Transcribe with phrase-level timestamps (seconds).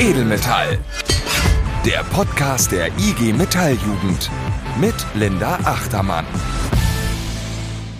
[0.00, 0.78] Edelmetall.
[1.84, 4.30] Der Podcast der IG Metalljugend
[4.80, 6.24] mit Linda Achtermann.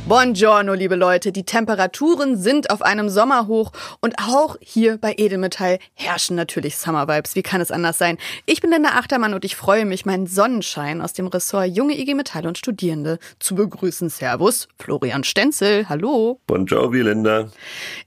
[0.09, 1.33] Buongiorno, liebe Leute.
[1.33, 7.35] Die Temperaturen sind auf einem Sommerhoch und auch hier bei Edelmetall herrschen natürlich Summer Vibes.
[7.35, 8.17] Wie kann es anders sein?
[8.47, 12.15] Ich bin Linda Achtermann und ich freue mich, meinen Sonnenschein aus dem Ressort junge IG
[12.15, 14.09] Metall und Studierende zu begrüßen.
[14.09, 15.91] Servus, Florian Stenzel.
[15.91, 16.41] Hallo.
[16.47, 17.51] Buongiorno, Linda.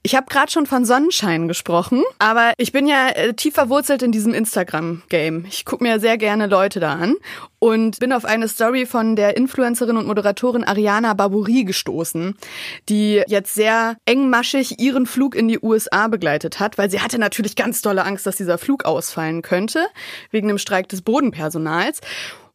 [0.02, 4.10] Ich habe gerade schon von Sonnenschein gesprochen, aber ich bin ja äh, tief verwurzelt in
[4.10, 5.44] diesem Instagram-Game.
[5.48, 7.14] Ich gucke mir sehr gerne Leute da an
[7.60, 11.91] und bin auf eine Story von der Influencerin und Moderatorin Ariana Barbouri gestoßen,
[12.88, 17.56] die jetzt sehr engmaschig ihren Flug in die USA begleitet hat, weil sie hatte natürlich
[17.56, 19.86] ganz dolle Angst, dass dieser Flug ausfallen könnte,
[20.30, 22.00] wegen dem Streik des Bodenpersonals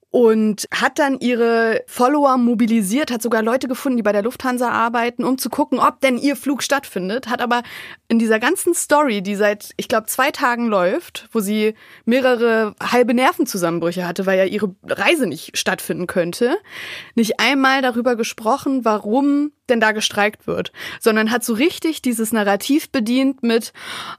[0.09, 5.23] und hat dann ihre Follower mobilisiert, hat sogar Leute gefunden, die bei der Lufthansa arbeiten,
[5.23, 7.61] um zu gucken, ob denn ihr Flug stattfindet, hat aber
[8.07, 11.75] in dieser ganzen Story, die seit, ich glaube, zwei Tagen läuft, wo sie
[12.05, 16.57] mehrere halbe Nervenzusammenbrüche hatte, weil ja ihre Reise nicht stattfinden könnte,
[17.15, 22.89] nicht einmal darüber gesprochen, warum denn da gestreikt wird, sondern hat so richtig dieses Narrativ
[22.89, 23.73] bedient mit,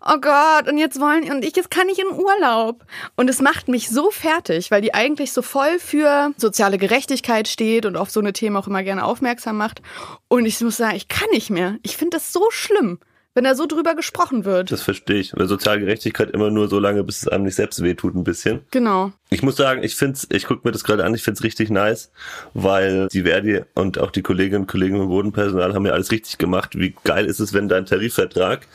[0.05, 2.85] oh Gott, und jetzt wollen, und ich, jetzt kann ich in Urlaub.
[3.17, 7.87] Und es macht mich so fertig, weil die eigentlich so voll für soziale Gerechtigkeit steht
[7.87, 9.83] und auf so eine Themen auch immer gerne aufmerksam macht.
[10.29, 11.77] Und ich muss sagen, ich kann nicht mehr.
[11.83, 12.99] Ich finde das so schlimm
[13.39, 14.73] wenn da so drüber gesprochen wird.
[14.73, 15.33] Das verstehe ich.
[15.33, 18.63] Weil Sozialgerechtigkeit immer nur so lange, bis es einem nicht selbst wehtut, ein bisschen.
[18.73, 19.13] Genau.
[19.31, 22.11] Ich muss sagen, ich find's, ich gucke mir das gerade an, ich find's richtig nice,
[22.53, 26.39] weil die Verdi und auch die Kolleginnen und Kollegen im Bodenpersonal haben ja alles richtig
[26.39, 26.77] gemacht.
[26.77, 28.67] Wie geil ist es, wenn dein Tarifvertrag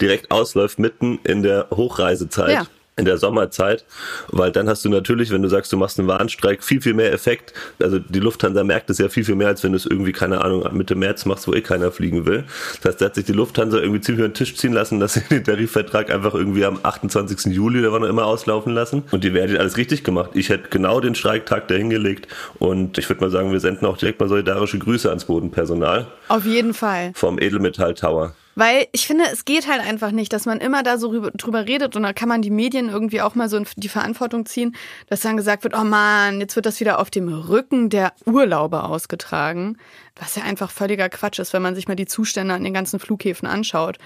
[0.00, 2.50] direkt ausläuft mitten in der Hochreisezeit?
[2.54, 2.66] Ja
[2.98, 3.84] in der Sommerzeit,
[4.28, 7.12] weil dann hast du natürlich, wenn du sagst, du machst einen Warnstreik, viel, viel mehr
[7.12, 7.54] Effekt.
[7.80, 10.42] Also die Lufthansa merkt es ja viel, viel mehr, als wenn du es irgendwie, keine
[10.44, 12.44] Ahnung, Mitte März machst, wo eh keiner fliegen will.
[12.82, 15.14] Das heißt, da hat sich die Lufthansa irgendwie ziemlich über den Tisch ziehen lassen, dass
[15.14, 17.52] sie den Tarifvertrag einfach irgendwie am 28.
[17.54, 19.04] Juli, der war noch immer auslaufen lassen.
[19.10, 20.30] Und die werden alles richtig gemacht.
[20.34, 24.20] Ich hätte genau den Streiktag dahingelegt und ich würde mal sagen, wir senden auch direkt
[24.20, 26.06] mal solidarische Grüße ans Bodenpersonal.
[26.28, 27.12] Auf jeden Fall.
[27.14, 28.34] Vom Edelmetall Tower.
[28.58, 31.94] Weil ich finde, es geht halt einfach nicht, dass man immer da so drüber redet
[31.94, 34.74] und da kann man die Medien irgendwie auch mal so in die Verantwortung ziehen,
[35.06, 38.90] dass dann gesagt wird, oh man, jetzt wird das wieder auf dem Rücken der Urlauber
[38.90, 39.76] ausgetragen.
[40.16, 42.98] Was ja einfach völliger Quatsch ist, wenn man sich mal die Zustände an den ganzen
[42.98, 43.98] Flughäfen anschaut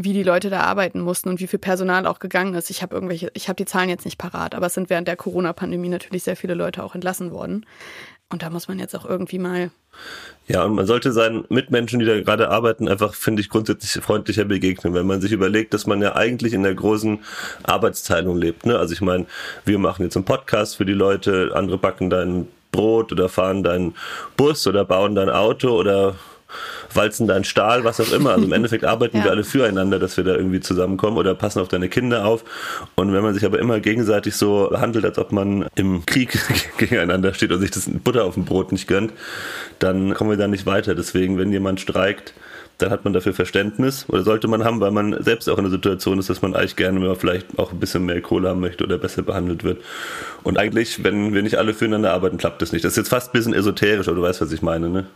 [0.00, 2.70] wie die Leute da arbeiten mussten und wie viel Personal auch gegangen ist.
[2.70, 5.16] Ich habe irgendwelche, ich habe die Zahlen jetzt nicht parat, aber es sind während der
[5.16, 7.66] Corona-Pandemie natürlich sehr viele Leute auch entlassen worden.
[8.30, 9.70] Und da muss man jetzt auch irgendwie mal.
[10.46, 14.44] Ja, und man sollte seinen Mitmenschen, die da gerade arbeiten, einfach, finde ich, grundsätzlich freundlicher
[14.44, 17.20] begegnen, wenn man sich überlegt, dass man ja eigentlich in der großen
[17.62, 18.66] Arbeitsteilung lebt.
[18.66, 18.78] Ne?
[18.78, 19.26] Also ich meine,
[19.64, 23.94] wir machen jetzt einen Podcast für die Leute, andere backen dein Brot oder fahren deinen
[24.36, 26.14] Bus oder bauen dein Auto oder
[26.94, 28.30] walzen dein Stahl, was auch immer.
[28.30, 29.24] Also im Endeffekt arbeiten ja.
[29.24, 32.44] wir alle füreinander, dass wir da irgendwie zusammenkommen oder passen auf deine Kinder auf.
[32.94, 36.38] Und wenn man sich aber immer gegenseitig so handelt, als ob man im Krieg
[36.78, 39.12] gegeneinander steht und sich das Butter auf dem Brot nicht gönnt,
[39.78, 40.94] dann kommen wir da nicht weiter.
[40.94, 42.34] Deswegen, wenn jemand streikt,
[42.78, 45.72] dann hat man dafür Verständnis oder sollte man haben, weil man selbst auch in der
[45.72, 48.84] Situation ist, dass man eigentlich gerne mal vielleicht auch ein bisschen mehr Kohle haben möchte
[48.84, 49.82] oder besser behandelt wird.
[50.44, 52.84] Und eigentlich, wenn wir nicht alle füreinander arbeiten, klappt das nicht.
[52.84, 55.06] Das ist jetzt fast ein bisschen esoterisch, aber du weißt, was ich meine, ne?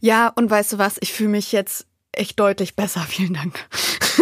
[0.00, 3.00] Ja, und weißt du was, ich fühle mich jetzt echt deutlich besser.
[3.08, 3.66] Vielen Dank.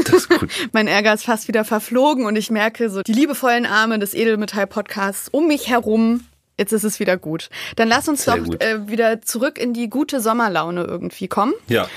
[0.04, 0.50] Das ist gut.
[0.72, 5.28] mein Ärger ist fast wieder verflogen und ich merke so die liebevollen Arme des Edelmetall-Podcasts
[5.28, 6.25] um mich herum.
[6.59, 7.50] Jetzt ist es wieder gut.
[7.76, 11.54] Dann lass uns Sehr doch äh, wieder zurück in die gute Sommerlaune irgendwie kommen.
[11.69, 11.88] Ja.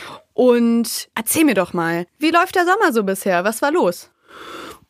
[0.42, 3.44] Und erzähl mir doch mal, wie läuft der Sommer so bisher?
[3.44, 4.10] Was war los?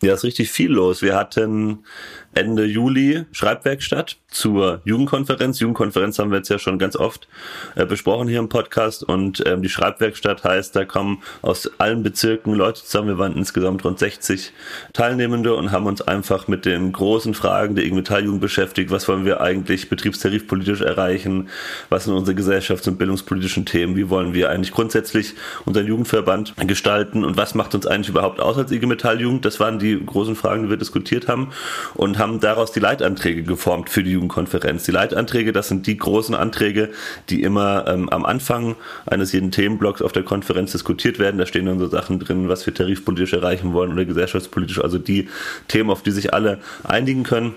[0.02, 1.02] Ja, ist richtig viel los.
[1.02, 1.84] Wir hatten
[2.34, 5.60] Ende Juli Schreibwerkstatt zur Jugendkonferenz.
[5.60, 7.28] Jugendkonferenz haben wir jetzt ja schon ganz oft
[7.76, 12.54] äh, besprochen hier im Podcast und ähm, die Schreibwerkstatt heißt, da kommen aus allen Bezirken
[12.54, 13.10] Leute zusammen.
[13.10, 14.54] Wir waren insgesamt rund 60
[14.94, 18.92] Teilnehmende und haben uns einfach mit den großen Fragen der IG Metall-Jugend beschäftigt.
[18.92, 21.50] Was wollen wir eigentlich betriebstarifpolitisch erreichen?
[21.90, 23.98] Was sind unsere gesellschafts- und bildungspolitischen Themen?
[23.98, 25.34] Wie wollen wir eigentlich grundsätzlich
[25.66, 27.26] unseren Jugendverband gestalten?
[27.26, 29.44] Und was macht uns eigentlich überhaupt aus als IG Metall-Jugend?
[29.44, 31.50] Das waren die großen Fragen, die wir diskutiert haben
[31.94, 34.84] und haben daraus die Leitanträge geformt für die Jugendkonferenz.
[34.84, 36.90] Die Leitanträge, das sind die großen Anträge,
[37.30, 38.76] die immer ähm, am Anfang
[39.06, 41.38] eines jeden Themenblocks auf der Konferenz diskutiert werden.
[41.38, 45.28] Da stehen dann so Sachen drin, was wir tarifpolitisch erreichen wollen oder gesellschaftspolitisch, also die
[45.68, 47.56] Themen, auf die sich alle einigen können.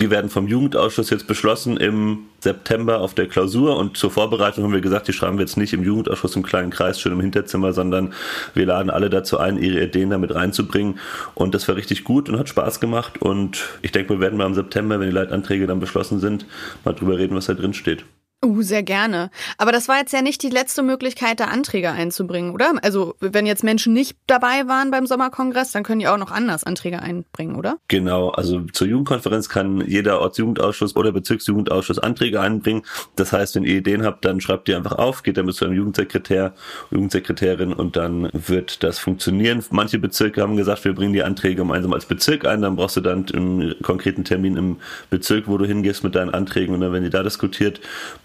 [0.00, 4.72] Die werden vom Jugendausschuss jetzt beschlossen im September auf der Klausur und zur Vorbereitung haben
[4.72, 7.72] wir gesagt, die schreiben wir jetzt nicht im Jugendausschuss im kleinen Kreis, schön im Hinterzimmer,
[7.72, 8.14] sondern
[8.54, 10.98] wir laden alle dazu ein, ihre Ideen damit reinzubringen
[11.34, 14.46] und das war richtig gut und hat Spaß gemacht und ich denke, wir werden mal
[14.46, 16.46] im September, wenn die Leitanträge dann beschlossen sind,
[16.84, 18.04] mal drüber reden, was da drin steht.
[18.42, 19.30] Uh, sehr gerne.
[19.58, 22.72] Aber das war jetzt ja nicht die letzte Möglichkeit, da Anträge einzubringen, oder?
[22.80, 26.64] Also, wenn jetzt Menschen nicht dabei waren beim Sommerkongress, dann können die auch noch anders
[26.64, 27.76] Anträge einbringen, oder?
[27.88, 32.82] Genau, also zur Jugendkonferenz kann jeder Ortsjugendausschuss oder Bezirksjugendausschuss Anträge einbringen.
[33.14, 35.74] Das heißt, wenn ihr Ideen habt, dann schreibt die einfach auf, geht damit zu einem
[35.74, 36.54] Jugendsekretär,
[36.90, 39.62] Jugendsekretärin und dann wird das funktionieren.
[39.70, 43.02] Manche Bezirke haben gesagt, wir bringen die Anträge gemeinsam als Bezirk ein, dann brauchst du
[43.02, 44.76] dann einen konkreten Termin im
[45.10, 47.80] Bezirk, wo du hingehst mit deinen Anträgen und dann werden die da diskutiert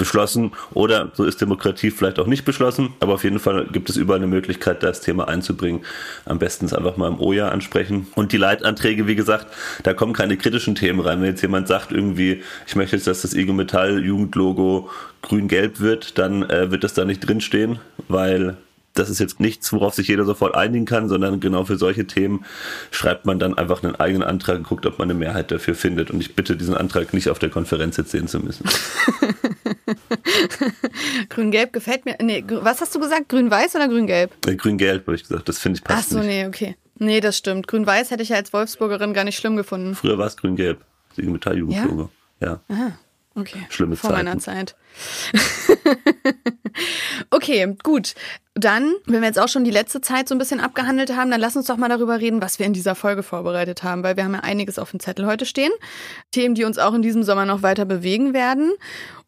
[0.06, 3.98] beschlossen oder so ist Demokratie vielleicht auch nicht beschlossen, aber auf jeden Fall gibt es
[3.98, 5.82] überall eine Möglichkeit, das Thema einzubringen.
[6.26, 8.06] Am besten einfach mal im OJA ansprechen.
[8.14, 9.48] Und die Leitanträge, wie gesagt,
[9.82, 11.22] da kommen keine kritischen Themen rein.
[11.22, 14.90] Wenn jetzt jemand sagt irgendwie, ich möchte jetzt, dass das IG Metall Jugendlogo
[15.24, 18.58] grün-gelb wird, dann äh, wird das da nicht drinstehen, weil
[18.96, 22.46] das ist jetzt nichts, worauf sich jeder sofort einigen kann, sondern genau für solche Themen
[22.92, 26.12] schreibt man dann einfach einen eigenen Antrag und guckt, ob man eine Mehrheit dafür findet.
[26.12, 28.66] Und ich bitte diesen Antrag nicht auf der Konferenz jetzt sehen zu müssen.
[31.30, 32.16] Grün-Gelb gefällt mir.
[32.22, 33.30] Nee, was hast du gesagt?
[33.30, 34.32] Grün-Weiß oder Grün-Gelb?
[34.42, 35.48] Grün-Gelb, habe ich gesagt.
[35.50, 36.28] Das finde ich passt Ach so, nicht.
[36.28, 36.76] nee, okay.
[36.98, 37.68] Nee, das stimmt.
[37.68, 39.96] Grün-Weiß hätte ich ja als Wolfsburgerin gar nicht schlimm gefunden.
[39.96, 40.80] Früher war es Grün-Gelb.
[41.10, 42.10] Das IG Metall-Jugendlogo.
[42.40, 42.48] Ja.
[42.48, 42.76] ja.
[42.76, 42.98] Aha.
[43.36, 43.66] Okay.
[43.70, 44.26] Schlimme Vor Zeiten.
[44.26, 44.76] meiner Zeit.
[47.32, 48.16] okay, gut.
[48.54, 51.42] Dann, wenn wir jetzt auch schon die letzte Zeit so ein bisschen abgehandelt haben, dann
[51.42, 54.24] lass uns doch mal darüber reden, was wir in dieser Folge vorbereitet haben, weil wir
[54.24, 55.72] haben ja einiges auf dem Zettel heute stehen.
[56.32, 58.72] Themen, die uns auch in diesem Sommer noch weiter bewegen werden.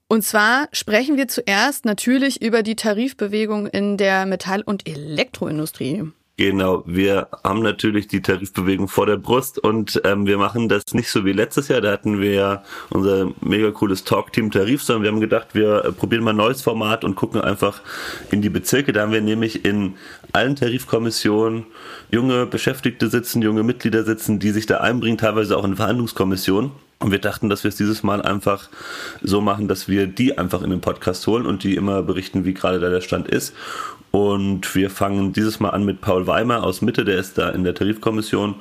[0.07, 6.05] Und zwar sprechen wir zuerst natürlich über die Tarifbewegung in der Metall- und Elektroindustrie.
[6.39, 11.09] Genau, wir haben natürlich die Tarifbewegung vor der Brust und ähm, wir machen das nicht
[11.09, 11.81] so wie letztes Jahr.
[11.81, 15.91] Da hatten wir ja unser mega cooles Talk-Team Tarif, sondern wir haben gedacht, wir äh,
[15.91, 17.81] probieren mal ein neues Format und gucken einfach
[18.29, 18.93] in die Bezirke.
[18.93, 19.95] Da haben wir nämlich in
[20.31, 21.65] allen Tarifkommissionen
[22.11, 26.69] junge Beschäftigte sitzen, junge Mitglieder sitzen, die sich da einbringen, teilweise auch in Verhandlungskommissionen.
[26.99, 28.69] Und wir dachten, dass wir es dieses Mal einfach
[29.21, 32.53] so machen, dass wir die einfach in den Podcast holen und die immer berichten, wie
[32.53, 33.53] gerade da der Stand ist.
[34.17, 37.63] Und wir fangen dieses Mal an mit Paul Weimer aus Mitte, der ist da in
[37.63, 38.55] der Tarifkommission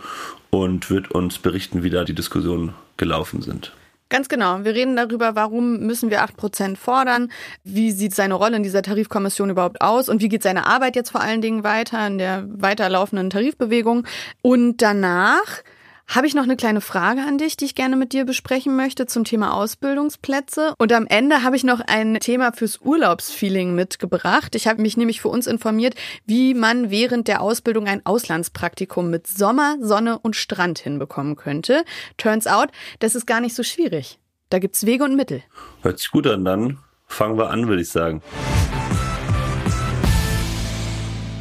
[0.51, 3.73] und wird uns berichten, wie da die Diskussionen gelaufen sind.
[4.11, 4.65] Ganz genau.
[4.65, 7.33] Wir reden darüber, warum müssen wir 8% fordern,
[7.65, 11.09] wie sieht seine Rolle in dieser Tarifkommission überhaupt aus und wie geht seine Arbeit jetzt
[11.09, 14.07] vor allen Dingen weiter in der weiterlaufenden Tarifbewegung.
[14.43, 15.63] Und danach
[16.07, 19.07] habe ich noch eine kleine Frage an dich, die ich gerne mit dir besprechen möchte
[19.07, 20.75] zum Thema Ausbildungsplätze.
[20.79, 24.55] Und am Ende habe ich noch ein Thema fürs Urlaubsfeeling mitgebracht.
[24.55, 25.95] Ich habe mich nämlich für uns informiert,
[26.25, 31.85] wie man während der Ausbildung ein Auslandspraktikum mit Sommer, Sonne und Strand hinbekommen könnte.
[32.17, 32.69] Turns out,
[33.01, 34.19] das ist gar nicht so schwierig.
[34.49, 35.43] Da gibt's Wege und Mittel.
[35.83, 38.23] Hört sich gut an, dann fangen wir an, würde ich sagen.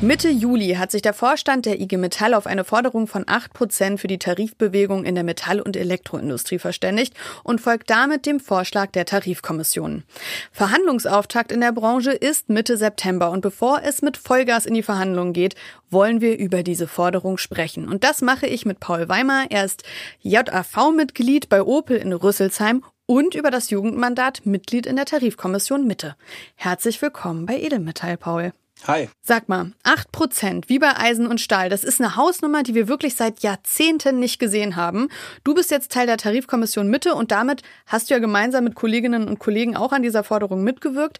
[0.01, 3.99] Mitte Juli hat sich der Vorstand der IG Metall auf eine Forderung von 8 Prozent
[4.01, 7.13] für die Tarifbewegung in der Metall- und Elektroindustrie verständigt
[7.43, 10.03] und folgt damit dem Vorschlag der Tarifkommission.
[10.51, 15.31] Verhandlungsauftakt in der Branche ist Mitte September und bevor es mit Vollgas in die Verhandlungen
[15.31, 15.55] geht,
[15.89, 17.87] wollen wir über diese Forderung sprechen.
[17.87, 19.45] Und das mache ich mit Paul Weimer.
[19.49, 19.83] Er ist
[20.19, 26.17] JAV-Mitglied bei Opel in Rüsselsheim und über das Jugendmandat Mitglied in der Tarifkommission Mitte.
[26.55, 28.51] Herzlich willkommen bei Edelmetall, Paul.
[28.87, 29.09] Hi.
[29.21, 32.87] Sag mal, 8 Prozent, wie bei Eisen und Stahl, das ist eine Hausnummer, die wir
[32.87, 35.09] wirklich seit Jahrzehnten nicht gesehen haben.
[35.43, 39.27] Du bist jetzt Teil der Tarifkommission Mitte und damit hast du ja gemeinsam mit Kolleginnen
[39.27, 41.17] und Kollegen auch an dieser Forderung mitgewirkt.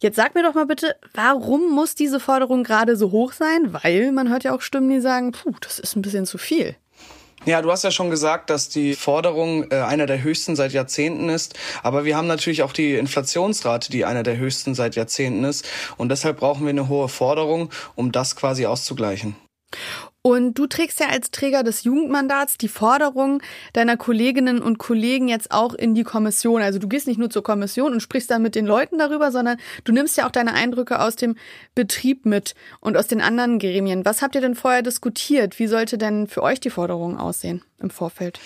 [0.00, 3.72] Jetzt sag mir doch mal bitte, warum muss diese Forderung gerade so hoch sein?
[3.72, 6.76] Weil man hört ja auch Stimmen, die sagen, puh, das ist ein bisschen zu viel.
[7.44, 11.28] Ja, du hast ja schon gesagt, dass die Forderung äh, einer der höchsten seit Jahrzehnten
[11.28, 11.54] ist.
[11.82, 15.66] Aber wir haben natürlich auch die Inflationsrate, die einer der höchsten seit Jahrzehnten ist.
[15.96, 19.36] Und deshalb brauchen wir eine hohe Forderung, um das quasi auszugleichen.
[20.28, 23.40] Und du trägst ja als Träger des Jugendmandats die Forderung
[23.72, 26.60] deiner Kolleginnen und Kollegen jetzt auch in die Kommission.
[26.60, 29.56] Also du gehst nicht nur zur Kommission und sprichst dann mit den Leuten darüber, sondern
[29.84, 31.34] du nimmst ja auch deine Eindrücke aus dem
[31.74, 34.04] Betrieb mit und aus den anderen Gremien.
[34.04, 35.58] Was habt ihr denn vorher diskutiert?
[35.58, 38.40] Wie sollte denn für euch die Forderung aussehen im Vorfeld?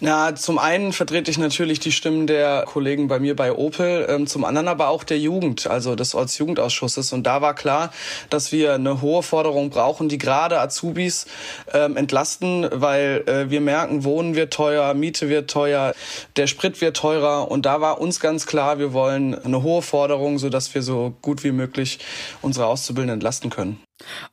[0.00, 4.26] Na, zum einen vertrete ich natürlich die Stimmen der Kollegen bei mir bei Opel, ähm,
[4.26, 7.12] zum anderen aber auch der Jugend, also des Ortsjugendausschusses.
[7.12, 7.92] Und da war klar,
[8.30, 11.26] dass wir eine hohe Forderung brauchen, die gerade Azubis
[11.72, 15.94] ähm, entlasten, weil äh, wir merken, Wohnen wird teuer, Miete wird teuer,
[16.36, 17.50] der Sprit wird teurer.
[17.50, 21.42] Und da war uns ganz klar, wir wollen eine hohe Forderung, sodass wir so gut
[21.42, 21.98] wie möglich
[22.42, 23.80] unsere Auszubildenden entlasten können.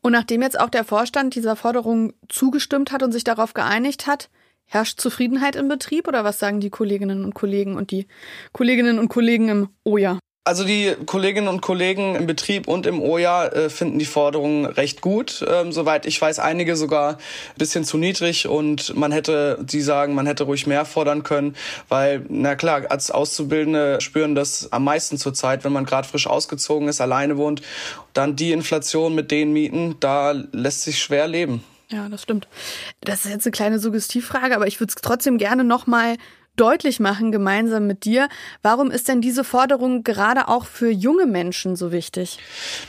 [0.01, 4.29] Und nachdem jetzt auch der Vorstand dieser Forderung zugestimmt hat und sich darauf geeinigt hat,
[4.65, 8.07] herrscht Zufriedenheit im Betrieb oder was sagen die Kolleginnen und Kollegen und die
[8.51, 10.19] Kolleginnen und Kollegen im OJA?
[10.45, 14.99] Also die Kolleginnen und Kollegen im Betrieb und im OJA äh, finden die Forderungen recht
[14.99, 15.45] gut.
[15.47, 17.17] Ähm, soweit ich weiß, einige sogar ein
[17.57, 21.55] bisschen zu niedrig und man hätte, die sagen, man hätte ruhig mehr fordern können,
[21.87, 26.89] weil, na klar, als Auszubildende spüren das am meisten zurzeit, wenn man gerade frisch ausgezogen
[26.89, 27.61] ist, alleine wohnt,
[28.11, 31.63] dann die Inflation mit den Mieten, da lässt sich schwer leben.
[31.89, 32.47] Ja, das stimmt.
[33.01, 36.17] Das ist jetzt eine kleine Suggestivfrage, aber ich würde es trotzdem gerne nochmal
[36.55, 38.29] deutlich machen, gemeinsam mit dir.
[38.61, 42.37] Warum ist denn diese Forderung gerade auch für junge Menschen so wichtig?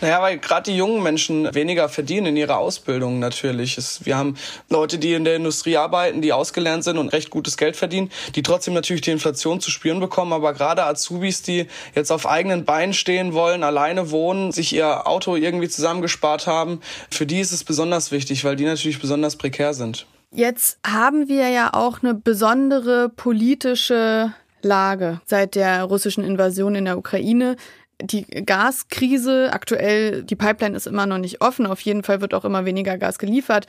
[0.00, 3.78] Naja, weil gerade die jungen Menschen weniger verdienen in ihrer Ausbildung natürlich.
[4.04, 4.36] Wir haben
[4.68, 8.42] Leute, die in der Industrie arbeiten, die ausgelernt sind und recht gutes Geld verdienen, die
[8.42, 10.32] trotzdem natürlich die Inflation zu spüren bekommen.
[10.32, 15.36] Aber gerade Azubis, die jetzt auf eigenen Beinen stehen wollen, alleine wohnen, sich ihr Auto
[15.36, 16.80] irgendwie zusammengespart haben,
[17.10, 20.06] für die ist es besonders wichtig, weil die natürlich besonders prekär sind.
[20.34, 26.98] Jetzt haben wir ja auch eine besondere politische Lage seit der russischen Invasion in der
[26.98, 27.54] Ukraine.
[28.02, 32.44] Die Gaskrise, aktuell, die Pipeline ist immer noch nicht offen, auf jeden Fall wird auch
[32.44, 33.68] immer weniger Gas geliefert.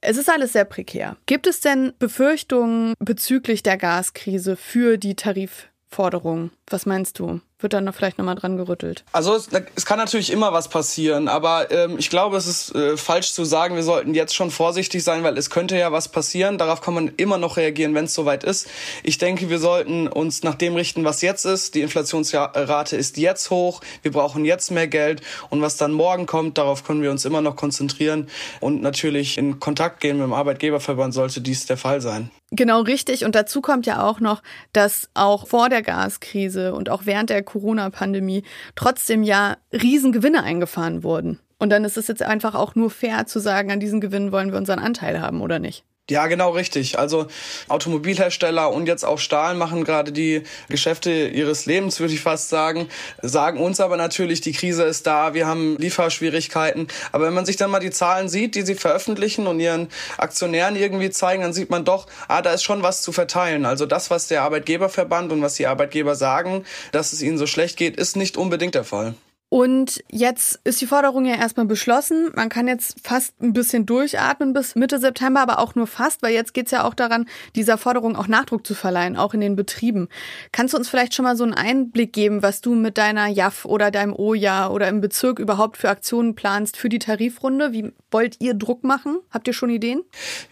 [0.00, 1.18] Es ist alles sehr prekär.
[1.26, 6.50] Gibt es denn Befürchtungen bezüglich der Gaskrise für die Tarifforderungen?
[6.66, 7.42] Was meinst du?
[7.62, 9.04] Wird dann vielleicht nochmal dran gerüttelt.
[9.12, 12.96] Also es, es, kann natürlich immer was passieren, aber ähm, ich glaube, es ist äh,
[12.96, 16.58] falsch zu sagen, wir sollten jetzt schon vorsichtig sein, weil es könnte ja was passieren.
[16.58, 18.68] Darauf kann man immer noch reagieren, wenn es soweit ist.
[19.02, 21.74] Ich denke, wir sollten uns nach dem richten, was jetzt ist.
[21.74, 23.80] Die Inflationsrate ist jetzt hoch.
[24.02, 27.40] Wir brauchen jetzt mehr Geld und was dann morgen kommt, darauf können wir uns immer
[27.40, 28.28] noch konzentrieren
[28.60, 32.30] und natürlich in Kontakt gehen mit dem Arbeitgeberverband, sollte dies der Fall sein.
[32.50, 33.24] Genau richtig.
[33.24, 34.42] Und dazu kommt ja auch noch,
[34.72, 38.42] dass auch vor der Gaskrise und auch während der Corona-Pandemie
[38.74, 41.38] trotzdem ja Riesengewinne eingefahren wurden.
[41.58, 44.50] Und dann ist es jetzt einfach auch nur fair zu sagen, an diesen Gewinnen wollen
[44.50, 45.84] wir unseren Anteil haben oder nicht.
[46.10, 46.98] Ja, genau richtig.
[46.98, 47.28] Also
[47.68, 52.88] Automobilhersteller und jetzt auch Stahl machen gerade die Geschäfte ihres Lebens, würde ich fast sagen,
[53.22, 56.88] sagen uns aber natürlich, die Krise ist da, wir haben Lieferschwierigkeiten.
[57.12, 59.88] Aber wenn man sich dann mal die Zahlen sieht, die sie veröffentlichen und ihren
[60.18, 63.64] Aktionären irgendwie zeigen, dann sieht man doch, ah, da ist schon was zu verteilen.
[63.64, 67.76] Also das, was der Arbeitgeberverband und was die Arbeitgeber sagen, dass es ihnen so schlecht
[67.76, 69.14] geht, ist nicht unbedingt der Fall.
[69.50, 72.30] Und jetzt ist die Forderung ja erstmal beschlossen.
[72.36, 76.32] Man kann jetzt fast ein bisschen durchatmen bis Mitte September, aber auch nur fast, weil
[76.32, 77.26] jetzt geht's ja auch daran,
[77.56, 80.08] dieser Forderung auch Nachdruck zu verleihen, auch in den Betrieben.
[80.52, 83.64] Kannst du uns vielleicht schon mal so einen Einblick geben, was du mit deiner JAF
[83.64, 87.72] oder deinem OJA oder im Bezirk überhaupt für Aktionen planst für die Tarifrunde?
[87.72, 89.20] Wie wollt ihr Druck machen?
[89.30, 90.02] Habt ihr schon Ideen?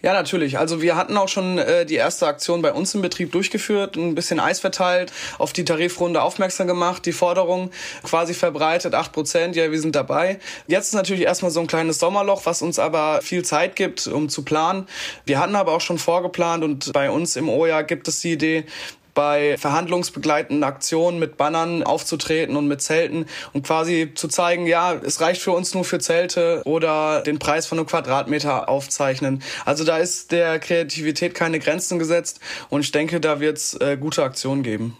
[0.01, 0.57] Ja, natürlich.
[0.57, 4.15] Also wir hatten auch schon äh, die erste Aktion bei uns im Betrieb durchgeführt, ein
[4.15, 7.71] bisschen Eis verteilt, auf die Tarifrunde aufmerksam gemacht, die Forderung
[8.03, 10.39] quasi verbreitet 8 Prozent, ja, wir sind dabei.
[10.67, 14.29] Jetzt ist natürlich erstmal so ein kleines Sommerloch, was uns aber viel Zeit gibt, um
[14.29, 14.87] zu planen.
[15.25, 18.65] Wir hatten aber auch schon vorgeplant und bei uns im OJA gibt es die Idee,
[19.19, 25.19] bei verhandlungsbegleitenden Aktionen mit Bannern aufzutreten und mit Zelten und quasi zu zeigen, ja, es
[25.19, 29.43] reicht für uns nur für Zelte oder den Preis von einem Quadratmeter aufzeichnen.
[29.65, 33.97] Also da ist der Kreativität keine Grenzen gesetzt und ich denke, da wird es äh,
[33.99, 34.95] gute Aktionen geben.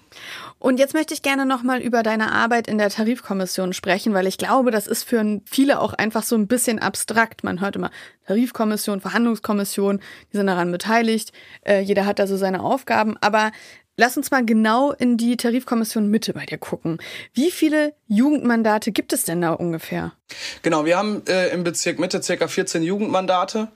[0.62, 4.38] Und jetzt möchte ich gerne nochmal über deine Arbeit in der Tarifkommission sprechen, weil ich
[4.38, 7.46] glaube, das ist für viele auch einfach so ein bisschen abstrakt.
[7.46, 7.92] Man hört immer
[8.28, 10.02] Tarifkommission, Verhandlungskommission,
[10.34, 11.32] die sind daran beteiligt.
[11.66, 13.16] Äh, jeder hat da so seine Aufgaben.
[13.22, 13.54] Aber
[14.00, 17.00] Lass uns mal genau in die Tarifkommission Mitte bei dir gucken.
[17.34, 20.14] Wie viele Jugendmandate gibt es denn da ungefähr?
[20.62, 23.68] Genau, wir haben äh, im Bezirk Mitte circa 14 Jugendmandate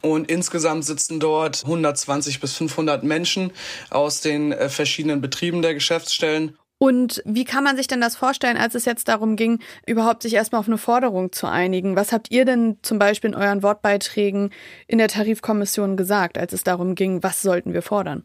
[0.00, 3.50] und insgesamt sitzen dort 120 bis 500 Menschen
[3.90, 8.56] aus den äh, verschiedenen Betrieben der Geschäftsstellen und wie kann man sich denn das vorstellen,
[8.56, 11.96] als es jetzt darum ging, überhaupt sich erstmal auf eine Forderung zu einigen?
[11.96, 14.50] Was habt ihr denn zum Beispiel in euren Wortbeiträgen
[14.86, 18.24] in der Tarifkommission gesagt, als es darum ging, was sollten wir fordern?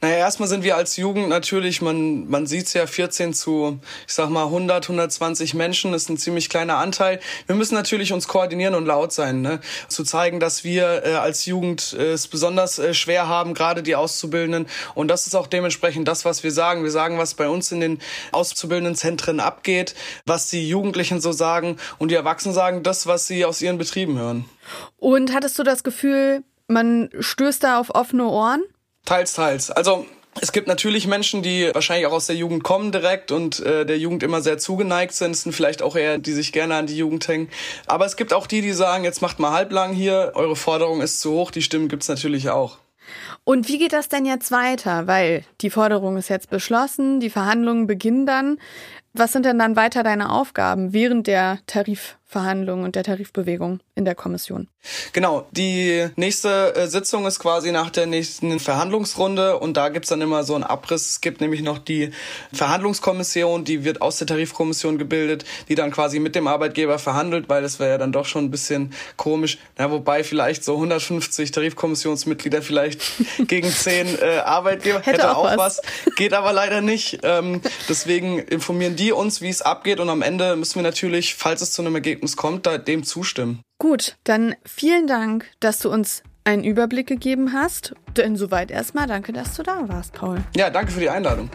[0.00, 4.14] Naja, erstmal sind wir als Jugend natürlich, man, man sieht es ja, 14 zu, ich
[4.14, 7.20] sag mal, 100, 120 Menschen, ist ein ziemlich kleiner Anteil.
[7.46, 9.60] Wir müssen natürlich uns koordinieren und laut sein, ne?
[9.88, 13.94] zu zeigen, dass wir äh, als Jugend äh, es besonders äh, schwer haben, gerade die
[13.94, 14.66] Auszubildenden.
[14.94, 16.82] Und das ist auch dementsprechend das, was wir sagen.
[16.82, 18.02] Wir sagen, was bei uns uns in den
[18.32, 23.44] auszubildenden Zentren abgeht, was die Jugendlichen so sagen und die Erwachsenen sagen das, was sie
[23.44, 24.44] aus ihren Betrieben hören.
[24.96, 28.62] Und hattest du das Gefühl, man stößt da auf offene Ohren?
[29.04, 29.70] Teils, teils.
[29.70, 30.06] Also
[30.40, 33.98] es gibt natürlich Menschen, die wahrscheinlich auch aus der Jugend kommen direkt und äh, der
[33.98, 35.30] Jugend immer sehr zugeneigt sind.
[35.30, 37.48] Es sind vielleicht auch eher, die sich gerne an die Jugend hängen.
[37.86, 41.20] Aber es gibt auch die, die sagen, jetzt macht mal halblang hier, eure Forderung ist
[41.20, 41.50] zu hoch.
[41.50, 42.78] Die Stimmen gibt's natürlich auch.
[43.44, 45.06] Und wie geht das denn jetzt weiter?
[45.06, 48.58] Weil die Forderung ist jetzt beschlossen, die Verhandlungen beginnen dann.
[49.12, 54.04] Was sind denn dann weiter deine Aufgaben während der Tarif Tarifverhandlungen und der Tarifbewegung in
[54.04, 54.68] der Kommission.
[55.12, 60.20] Genau, die nächste äh, Sitzung ist quasi nach der nächsten Verhandlungsrunde und da gibt's dann
[60.20, 61.10] immer so einen Abriss.
[61.10, 62.10] Es gibt nämlich noch die
[62.52, 67.62] Verhandlungskommission, die wird aus der Tarifkommission gebildet, die dann quasi mit dem Arbeitgeber verhandelt, weil
[67.62, 69.58] das wäre ja dann doch schon ein bisschen komisch.
[69.78, 73.02] Na, wobei vielleicht so 150 Tarifkommissionsmitglieder vielleicht
[73.46, 75.78] gegen 10 äh, Arbeitgeber hätte, hätte auch, auch was.
[75.78, 76.14] was.
[76.16, 77.20] Geht aber leider nicht.
[77.22, 81.62] Ähm, deswegen informieren die uns, wie es abgeht und am Ende müssen wir natürlich, falls
[81.62, 83.60] es zu einem Ergebnis kommt, da dem zustimmen.
[83.78, 87.94] Gut, dann vielen Dank, dass du uns einen Überblick gegeben hast.
[88.16, 90.38] Denn soweit erstmal danke, dass du da warst, Paul.
[90.56, 91.50] Ja, danke für die Einladung.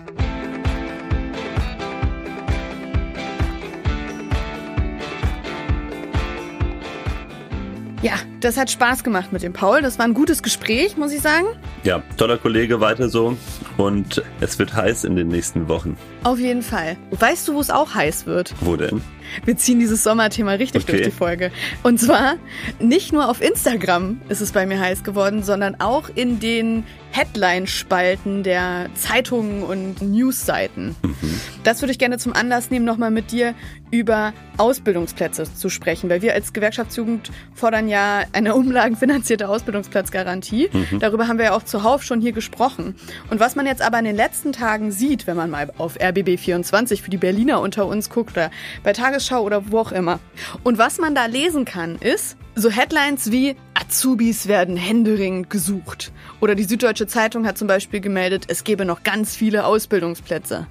[8.04, 9.82] Ja, das hat Spaß gemacht mit dem Paul.
[9.82, 11.48] Das war ein gutes Gespräch, muss ich sagen.
[11.84, 13.36] Ja, toller Kollege, weiter so.
[13.78, 15.98] Und es wird heiß in den nächsten Wochen.
[16.24, 16.98] Auf jeden Fall.
[17.12, 18.54] Weißt du, wo es auch heiß wird?
[18.62, 19.02] Wo denn?
[19.46, 20.92] Wir ziehen dieses Sommerthema richtig okay.
[20.94, 21.52] durch die Folge.
[21.84, 22.36] Und zwar
[22.80, 28.44] nicht nur auf Instagram ist es bei mir heiß geworden, sondern auch in den Headline-Spalten
[28.44, 30.96] der Zeitungen und Newsseiten.
[31.04, 31.42] Mhm.
[31.64, 33.54] Das würde ich gerne zum Anlass nehmen, nochmal mit dir
[33.92, 40.70] über Ausbildungsplätze zu sprechen, weil wir als Gewerkschaftsjugend fordern ja eine umlagenfinanzierte Ausbildungsplatzgarantie.
[40.72, 41.00] Mhm.
[41.00, 42.96] Darüber haben wir ja auch zuhauf schon hier gesprochen.
[43.30, 47.02] Und was man jetzt aber in den letzten Tagen sieht, wenn man mal auf RBB24
[47.02, 48.50] für die Berliner unter uns guckt oder
[48.84, 50.20] bei Tagesschau oder wo auch immer.
[50.64, 56.12] Und was man da lesen kann, ist so Headlines wie Azubis werden händeringend gesucht.
[56.42, 60.68] Oder die Süddeutsche Zeitung hat zum Beispiel gemeldet, es gebe noch ganz viele Ausbildungsplätze.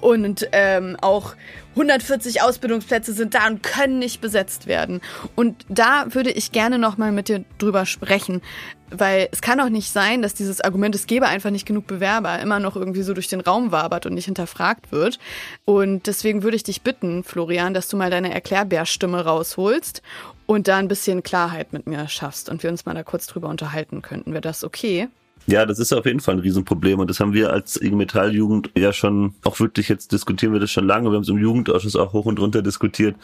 [0.00, 1.34] Und ähm, auch
[1.72, 5.00] 140 Ausbildungsplätze sind da und können nicht besetzt werden.
[5.36, 8.42] Und da würde ich gerne nochmal mit dir drüber sprechen.
[8.90, 12.40] Weil es kann doch nicht sein, dass dieses Argument, es gäbe einfach nicht genug Bewerber,
[12.40, 15.18] immer noch irgendwie so durch den Raum wabert und nicht hinterfragt wird.
[15.64, 20.02] Und deswegen würde ich dich bitten, Florian, dass du mal deine Erklärbärstimme rausholst
[20.46, 23.48] und da ein bisschen Klarheit mit mir schaffst und wir uns mal da kurz drüber
[23.48, 24.32] unterhalten könnten.
[24.32, 25.08] Wäre das okay?
[25.46, 28.32] Ja, das ist auf jeden Fall ein Riesenproblem und das haben wir als IG Metall
[28.32, 31.10] Jugend ja schon auch wirklich jetzt diskutieren wir das schon lange.
[31.10, 33.16] Wir haben es im Jugendausschuss auch hoch und runter diskutiert.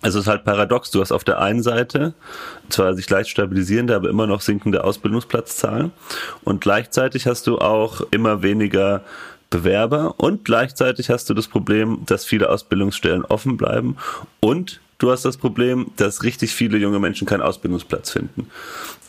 [0.00, 0.92] Also es ist halt paradox.
[0.92, 2.14] Du hast auf der einen Seite
[2.68, 5.90] zwar sich leicht stabilisierende, aber immer noch sinkende Ausbildungsplatzzahlen
[6.44, 9.02] und gleichzeitig hast du auch immer weniger
[9.50, 13.96] Bewerber und gleichzeitig hast du das Problem, dass viele Ausbildungsstellen offen bleiben
[14.40, 18.46] und Du hast das Problem, dass richtig viele junge Menschen keinen Ausbildungsplatz finden.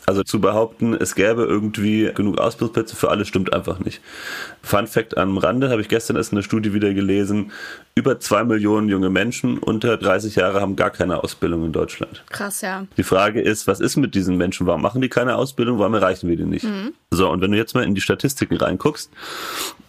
[0.06, 4.00] Also zu behaupten, es gäbe irgendwie genug Ausbildungsplätze für alle, stimmt einfach nicht.
[4.62, 7.50] Fun Fact am Rande habe ich gestern erst eine Studie wieder gelesen.
[7.96, 12.22] Über zwei Millionen junge Menschen unter 30 Jahre haben gar keine Ausbildung in Deutschland.
[12.30, 12.86] Krass, ja.
[12.96, 14.68] Die Frage ist, was ist mit diesen Menschen?
[14.68, 15.80] Warum machen die keine Ausbildung?
[15.80, 16.64] Warum erreichen wir die nicht?
[16.64, 16.94] Mhm.
[17.10, 19.10] So, und wenn du jetzt mal in die Statistiken reinguckst,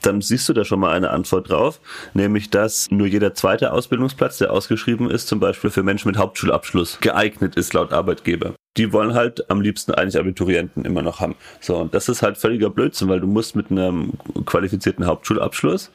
[0.01, 1.79] dann siehst du da schon mal eine Antwort drauf,
[2.15, 6.99] nämlich dass nur jeder zweite Ausbildungsplatz, der ausgeschrieben ist, zum Beispiel für Menschen mit Hauptschulabschluss,
[7.01, 11.35] geeignet ist laut Arbeitgeber die wollen halt am liebsten eigentlich Abiturienten immer noch haben.
[11.59, 14.13] So, und das ist halt völliger Blödsinn, weil du musst mit einem
[14.45, 15.91] qualifizierten Hauptschulabschluss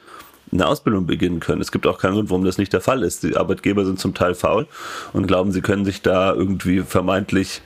[0.51, 1.61] eine Ausbildung beginnen können.
[1.61, 3.23] Es gibt auch keinen Grund, warum das nicht der Fall ist.
[3.23, 4.67] Die Arbeitgeber sind zum Teil faul
[5.13, 7.61] und glauben, sie können sich da irgendwie vermeintlich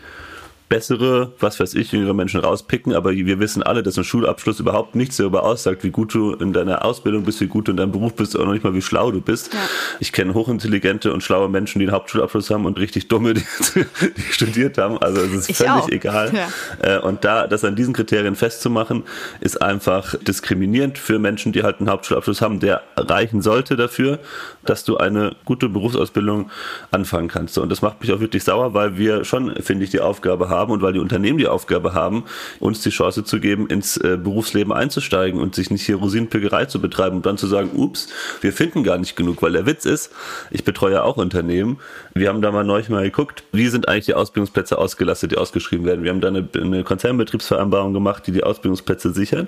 [0.70, 4.96] bessere, was weiß ich, jüngere Menschen rauspicken, aber wir wissen alle, dass ein Schulabschluss überhaupt
[4.96, 7.94] nichts darüber aussagt, wie gut du in deiner Ausbildung bist, wie gut du in deinem
[7.94, 9.54] Beruf bist, oder noch nicht mal, wie schlau du bist.
[9.54, 9.60] Ja.
[10.02, 13.44] Ich kenne hochintelligente und schlaue Menschen, die einen Hauptschulabschluss haben und richtig dumme, die,
[13.76, 14.98] die studiert haben.
[14.98, 15.90] Also es ist ich völlig auch.
[15.90, 16.34] egal.
[16.34, 16.98] Ja.
[16.98, 19.04] Äh, und da, das an diesen Kriterien festzumachen,
[19.40, 24.20] ist einfach diskriminierend für Menschen, die halt einen Hauptschulabschluss haben, der reichen sollte dafür,
[24.66, 26.52] dass du eine gute Berufsausbildung
[26.92, 27.58] anfangen kannst.
[27.58, 30.57] Und das macht mich auch wirklich sauer, weil wir schon, finde ich, die Aufgabe haben,
[30.58, 32.24] haben und weil die Unternehmen die Aufgabe haben,
[32.60, 36.82] uns die Chance zu geben, ins äh, Berufsleben einzusteigen und sich nicht hier Rosinenpickerei zu
[36.82, 38.08] betreiben und dann zu sagen, ups,
[38.42, 40.12] wir finden gar nicht genug, weil der Witz ist,
[40.52, 41.80] ich betreue auch Unternehmen.
[42.14, 45.86] Wir haben da mal neulich mal geguckt, wie sind eigentlich die Ausbildungsplätze ausgelastet, die ausgeschrieben
[45.86, 46.04] werden.
[46.04, 49.48] Wir haben da eine, eine Konzernbetriebsvereinbarung gemacht, die die Ausbildungsplätze sichern,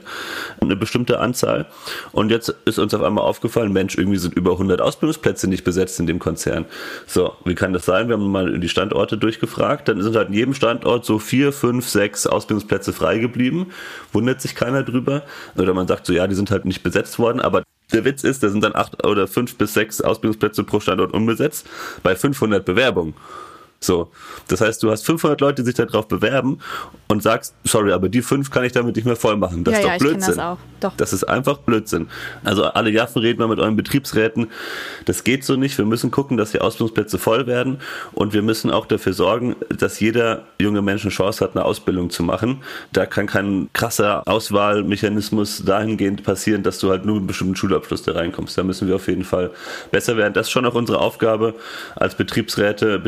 [0.61, 1.65] eine bestimmte Anzahl.
[2.11, 5.99] Und jetzt ist uns auf einmal aufgefallen, Mensch, irgendwie sind über 100 Ausbildungsplätze nicht besetzt
[5.99, 6.65] in dem Konzern.
[7.05, 8.07] So, wie kann das sein?
[8.07, 11.53] Wir haben mal die Standorte durchgefragt, dann sind halt in jedem Standort dort so vier,
[11.53, 13.67] fünf, sechs Ausbildungsplätze frei geblieben.
[14.11, 15.23] Wundert sich keiner drüber.
[15.57, 18.43] Oder man sagt so, ja, die sind halt nicht besetzt worden, aber der Witz ist,
[18.43, 21.67] da sind dann acht oder fünf bis sechs Ausbildungsplätze pro Standort unbesetzt
[22.03, 23.15] bei 500 Bewerbungen.
[23.81, 24.11] So,
[24.49, 26.59] das heißt, du hast 500 Leute, die sich darauf bewerben
[27.07, 29.63] und sagst, sorry, aber die fünf kann ich damit nicht mehr voll machen.
[29.63, 30.35] Das ja, ist doch ja, Blödsinn.
[30.35, 30.57] das, auch.
[30.79, 30.93] Doch.
[30.97, 32.07] das ist einfach Blödsinn.
[32.43, 34.47] Also alle Jaffen reden wir mit euren Betriebsräten.
[35.05, 35.77] Das geht so nicht.
[35.77, 37.79] Wir müssen gucken, dass die Ausbildungsplätze voll werden
[38.13, 42.09] und wir müssen auch dafür sorgen, dass jeder junge Mensch eine Chance hat, eine Ausbildung
[42.09, 42.63] zu machen.
[42.91, 48.03] Da kann kein krasser Auswahlmechanismus dahingehend passieren, dass du halt nur mit einem bestimmten Schulabschluss
[48.03, 48.57] da reinkommst.
[48.57, 49.51] Da müssen wir auf jeden Fall
[49.91, 50.33] besser werden.
[50.33, 51.55] Das ist schon auch unsere Aufgabe
[51.95, 52.99] als Betriebsräte,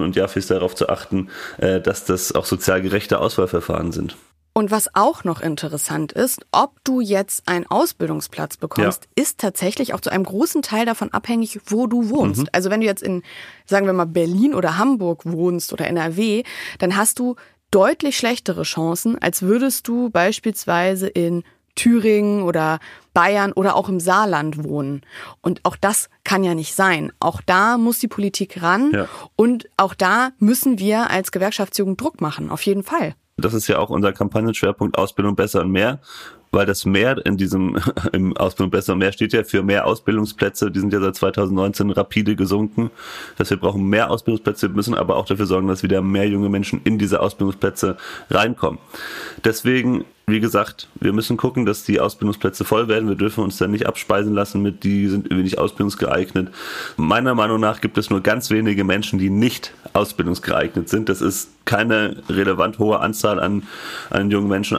[0.00, 4.16] Betriebsrätinnen und Jaffis darauf zu achten, äh, dass das auch sozial gerechte Auswahlverfahren sind.
[4.52, 9.22] Und was auch noch interessant ist, ob du jetzt einen Ausbildungsplatz bekommst, Ja.
[9.22, 12.42] ist tatsächlich auch zu einem großen Teil davon abhängig, wo du wohnst.
[12.42, 12.48] Mhm.
[12.52, 13.22] Also wenn du jetzt in,
[13.66, 16.42] sagen wir mal, Berlin oder Hamburg wohnst oder NRW,
[16.78, 17.36] dann hast du
[17.70, 22.78] deutlich schlechtere Chancen, als würdest du beispielsweise in Thüringen oder
[23.14, 25.02] Bayern oder auch im Saarland wohnen.
[25.40, 27.12] Und auch das kann ja nicht sein.
[27.20, 29.08] Auch da muss die Politik ran Ja.
[29.36, 33.14] und auch da müssen wir als Gewerkschaftsjugend Druck machen, auf jeden Fall.
[33.36, 36.00] Das ist ja auch unser Kampagnenschwerpunkt Ausbildung besser und mehr,
[36.52, 37.78] weil das mehr in diesem
[38.12, 40.70] im Ausbildung besser mehr steht ja für mehr Ausbildungsplätze.
[40.70, 42.90] Die sind ja seit 2019 rapide gesunken.
[43.36, 46.48] Das heißt, wir brauchen mehr Ausbildungsplätze, müssen aber auch dafür sorgen, dass wieder mehr junge
[46.48, 47.96] Menschen in diese Ausbildungsplätze
[48.30, 48.78] reinkommen.
[49.44, 53.08] Deswegen wie gesagt, wir müssen gucken, dass die Ausbildungsplätze voll werden.
[53.08, 56.50] Wir dürfen uns dann nicht abspeisen lassen mit, die sind nicht ausbildungsgeeignet.
[56.96, 61.08] Meiner Meinung nach gibt es nur ganz wenige Menschen, die nicht ausbildungsgeeignet sind.
[61.08, 63.62] Das ist keine relevant hohe Anzahl an,
[64.10, 64.78] an jungen Menschen.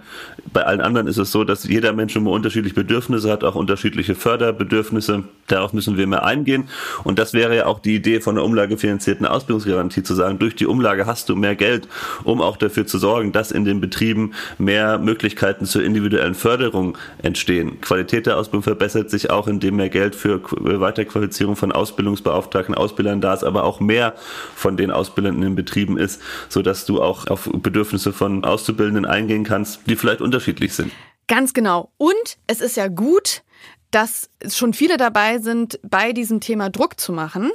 [0.52, 4.14] Bei allen anderen ist es so, dass jeder Mensch immer unterschiedliche Bedürfnisse hat, auch unterschiedliche
[4.14, 5.24] Förderbedürfnisse.
[5.48, 6.66] Darauf müssen wir mehr eingehen.
[7.06, 10.66] Und das wäre ja auch die Idee von der umlagefinanzierten Ausbildungsgarantie zu sagen, durch die
[10.66, 11.88] Umlage hast du mehr Geld,
[12.26, 17.80] um auch dafür zu sorgen, dass in den Betrieben mehr Möglichkeiten zur individuellen Förderung entstehen.
[17.80, 23.22] Qualität der Ausbildung verbessert sich auch, indem mehr Geld für Qu- Weiterqualifizierung von Ausbildungsbeauftragten, Ausbildern
[23.22, 24.16] da ist, aber auch mehr
[24.56, 29.44] von den Ausbildern in den Betrieben ist, sodass du auch auf Bedürfnisse von Auszubildenden eingehen
[29.44, 30.92] kannst, die vielleicht unterschiedlich sind.
[31.28, 31.92] Ganz genau.
[31.98, 33.44] Und es ist ja gut,
[33.92, 37.52] dass schon viele dabei sind, bei diesem Thema Druck zu machen.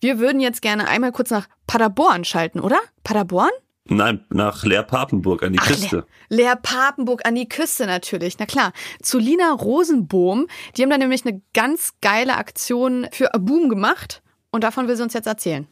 [0.00, 2.78] Wir würden jetzt gerne einmal kurz nach Paderborn schalten, oder?
[3.02, 3.50] Paderborn?
[3.86, 6.06] Nein, nach Leer-Papenburg an die Küste.
[6.30, 8.72] Leer, Leer Papenburg an die Küste natürlich, na klar.
[9.02, 14.64] Zu Lina Rosenbohm, die haben da nämlich eine ganz geile Aktion für Aboom gemacht und
[14.64, 15.66] davon will sie uns jetzt erzählen.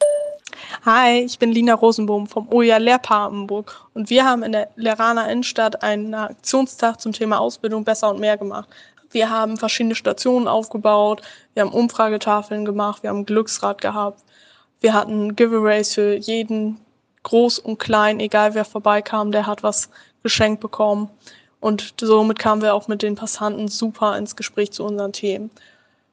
[0.84, 5.82] Hi, ich bin Lina Rosenbohm vom OJA Lehrpapenburg und wir haben in der Leraner Innenstadt
[5.82, 8.68] einen Aktionstag zum Thema Ausbildung besser und mehr gemacht.
[9.10, 11.22] Wir haben verschiedene Stationen aufgebaut,
[11.54, 14.22] wir haben Umfragetafeln gemacht, wir haben ein Glücksrad gehabt,
[14.80, 16.80] wir hatten Giveaways für jeden,
[17.22, 19.90] groß und klein, egal wer vorbeikam, der hat was
[20.22, 21.08] geschenkt bekommen.
[21.60, 25.50] Und somit kamen wir auch mit den Passanten super ins Gespräch zu unseren Themen.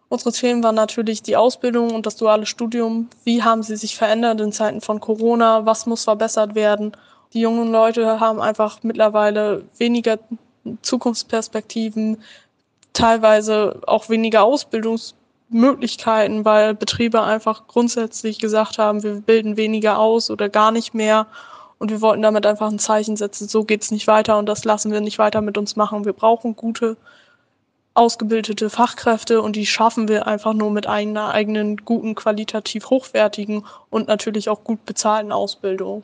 [0.10, 3.10] Unsere Themen waren natürlich die Ausbildung und das duale Studium.
[3.24, 5.68] Wie haben sie sich verändert in Zeiten von Corona?
[5.68, 6.94] Was muss verbessert werden?
[7.34, 10.18] Die jungen Leute haben einfach mittlerweile weniger
[10.82, 12.24] Zukunftsperspektiven,
[12.94, 20.50] teilweise auch weniger Ausbildungsmöglichkeiten, weil Betriebe einfach grundsätzlich gesagt haben, wir bilden weniger aus oder
[20.50, 21.28] gar nicht mehr.
[21.78, 24.92] Und wir wollten damit einfach ein Zeichen setzen, so geht's nicht weiter und das lassen
[24.92, 26.04] wir nicht weiter mit uns machen.
[26.04, 26.98] Wir brauchen gute
[28.00, 34.08] ausgebildete Fachkräfte und die schaffen wir einfach nur mit einer eigenen guten, qualitativ hochwertigen und
[34.08, 36.04] natürlich auch gut bezahlten Ausbildung.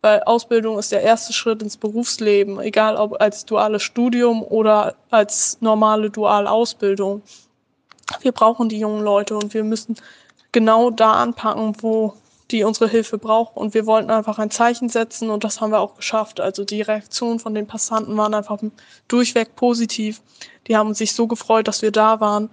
[0.00, 5.58] Weil Ausbildung ist der erste Schritt ins Berufsleben, egal ob als duales Studium oder als
[5.60, 7.22] normale duale Ausbildung.
[8.20, 9.94] Wir brauchen die jungen Leute und wir müssen
[10.50, 12.14] genau da anpacken, wo
[12.50, 13.58] die unsere Hilfe brauchen.
[13.58, 16.40] Und wir wollten einfach ein Zeichen setzen und das haben wir auch geschafft.
[16.40, 18.58] Also die Reaktionen von den Passanten waren einfach
[19.06, 20.20] durchweg positiv.
[20.66, 22.50] Die haben sich so gefreut, dass wir da waren.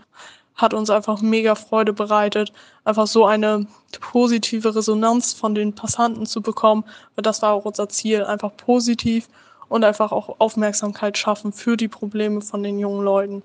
[0.56, 2.54] Hat uns einfach mega Freude bereitet,
[2.86, 3.68] einfach so eine
[4.00, 6.86] positive Resonanz von den Passanten zu bekommen.
[7.18, 9.28] Das war auch unser Ziel, einfach positiv
[9.68, 13.44] und einfach auch Aufmerksamkeit schaffen für die Probleme von den jungen Leuten.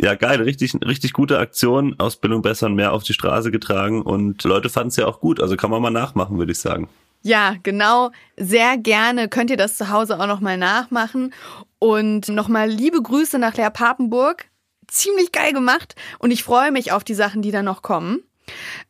[0.00, 4.44] Ja, geil, richtig, richtig gute Aktion, Ausbildung besser und mehr auf die Straße getragen und
[4.44, 6.88] Leute fanden es ja auch gut, also kann man mal nachmachen, würde ich sagen.
[7.22, 8.12] Ja, genau.
[8.36, 11.34] Sehr gerne könnt ihr das zu Hause auch nochmal nachmachen.
[11.80, 14.44] Und nochmal liebe Grüße nach Leer Papenburg.
[14.86, 15.96] Ziemlich geil gemacht.
[16.20, 18.22] Und ich freue mich auf die Sachen, die da noch kommen.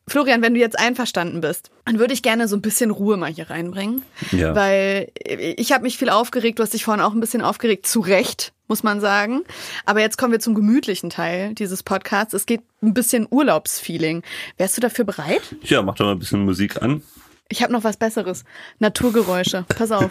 [0.07, 3.33] Florian, wenn du jetzt einverstanden bist, dann würde ich gerne so ein bisschen Ruhe mal
[3.33, 4.03] hier reinbringen.
[4.33, 4.55] Ja.
[4.55, 8.01] Weil ich habe mich viel aufgeregt, du hast dich vorhin auch ein bisschen aufgeregt, zu
[8.01, 9.42] Recht, muss man sagen.
[9.85, 12.35] Aber jetzt kommen wir zum gemütlichen Teil dieses Podcasts.
[12.35, 14.22] Es geht ein bisschen Urlaubsfeeling.
[14.57, 15.42] Wärst du dafür bereit?
[15.62, 17.02] Ja, mach doch mal ein bisschen Musik an.
[17.48, 18.44] Ich habe noch was Besseres.
[18.79, 19.64] Naturgeräusche.
[19.68, 20.11] Pass auf.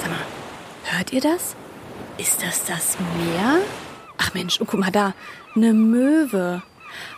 [0.00, 0.18] Sag mal,
[0.84, 1.54] hört ihr das?
[2.18, 3.58] Ist das das Meer?
[4.18, 5.14] Ach Mensch, oh, guck mal da,
[5.54, 6.62] eine Möwe.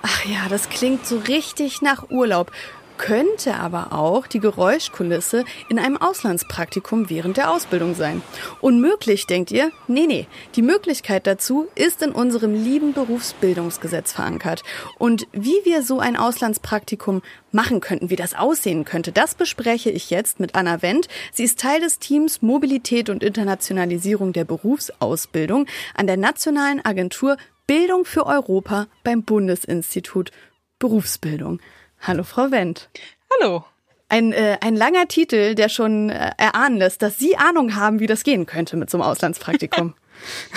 [0.03, 2.51] Ach ja, das klingt so richtig nach Urlaub
[2.98, 8.22] könnte aber auch die Geräuschkulisse in einem Auslandspraktikum während der Ausbildung sein.
[8.61, 9.70] Unmöglich, denkt ihr?
[9.88, 10.26] Nee, nee.
[10.54, 14.62] Die Möglichkeit dazu ist in unserem lieben Berufsbildungsgesetz verankert.
[14.98, 20.11] Und wie wir so ein Auslandspraktikum machen könnten, wie das aussehen könnte, das bespreche ich
[20.11, 21.09] jetzt mit Anna Wendt.
[21.32, 28.04] Sie ist Teil des Teams Mobilität und Internationalisierung der Berufsausbildung an der Nationalen Agentur Bildung
[28.04, 30.30] für Europa beim Bundesinstitut
[30.78, 31.61] Berufsbildung.
[32.07, 32.88] Hallo, Frau Wendt.
[33.35, 33.64] Hallo.
[34.09, 38.07] Ein, äh, ein langer Titel, der schon äh, erahnen lässt, dass Sie Ahnung haben, wie
[38.07, 39.95] das gehen könnte mit so einem Auslandspraktikum.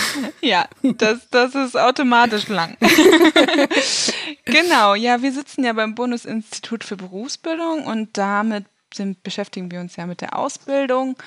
[0.41, 2.77] ja, das, das ist automatisch lang.
[4.45, 9.95] genau, ja, wir sitzen ja beim Bundesinstitut für Berufsbildung und damit sind, beschäftigen wir uns
[9.95, 11.17] ja mit der Ausbildung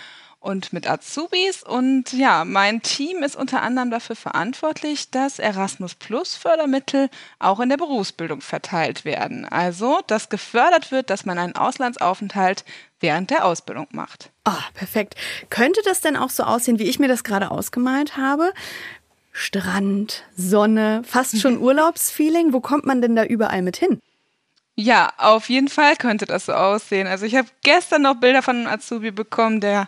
[0.43, 1.63] und mit Azubis.
[1.63, 7.69] Und ja, mein Team ist unter anderem dafür verantwortlich, dass Erasmus Plus Fördermittel auch in
[7.69, 9.47] der Berufsbildung verteilt werden.
[9.47, 12.65] Also, dass gefördert wird, dass man einen Auslandsaufenthalt
[13.01, 14.31] während der Ausbildung macht.
[14.45, 15.15] Ah, oh, perfekt.
[15.51, 18.53] Könnte das denn auch so aussehen, wie ich mir das gerade ausgemalt habe?
[19.33, 22.53] Strand, Sonne, fast schon Urlaubsfeeling.
[22.53, 23.99] Wo kommt man denn da überall mit hin?
[24.75, 27.07] Ja, auf jeden Fall könnte das so aussehen.
[27.07, 29.87] Also ich habe gestern noch Bilder von einem Azubi bekommen, der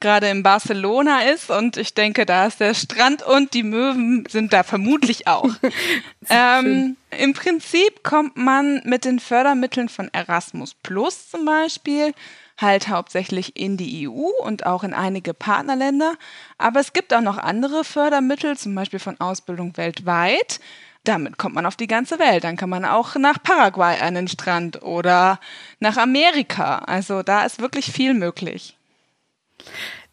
[0.00, 4.52] gerade in Barcelona ist und ich denke, da ist der Strand und die Möwen sind
[4.52, 5.48] da vermutlich auch.
[6.28, 12.12] ähm, Im Prinzip kommt man mit den Fördermitteln von Erasmus Plus zum Beispiel
[12.58, 16.14] halt hauptsächlich in die EU und auch in einige Partnerländer.
[16.58, 20.60] Aber es gibt auch noch andere Fördermittel, zum Beispiel von Ausbildung weltweit.
[21.04, 22.44] Damit kommt man auf die ganze Welt.
[22.44, 25.38] Dann kann man auch nach Paraguay an den Strand oder
[25.78, 26.78] nach Amerika.
[26.78, 28.76] Also da ist wirklich viel möglich.